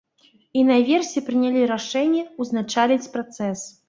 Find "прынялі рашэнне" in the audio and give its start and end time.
1.27-2.23